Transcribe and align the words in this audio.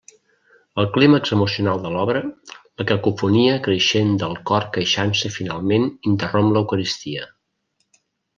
Al 0.83 0.87
clímax 0.93 1.33
emocional 1.35 1.83
de 1.83 1.91
l'obra, 1.95 2.21
la 2.83 2.87
cacofonia 2.93 3.59
creixent 3.67 4.17
del 4.25 4.33
cor 4.53 4.65
queixant-se 4.79 5.33
finalment 5.37 5.87
interromp 6.15 6.51
l'Eucaristia. 6.57 7.29